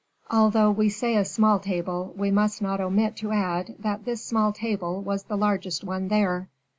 Although 0.31 0.71
we 0.71 0.89
say 0.89 1.15
a 1.15 1.23
small 1.23 1.59
table, 1.59 2.11
we 2.17 2.31
must 2.31 2.59
not 2.59 2.81
omit 2.81 3.15
to 3.17 3.31
add 3.31 3.75
that 3.77 4.03
this 4.03 4.23
small 4.25 4.51
table 4.51 4.99
was 4.99 5.25
the 5.25 5.37
largest 5.37 5.83
one 5.83 6.07
there. 6.07 6.49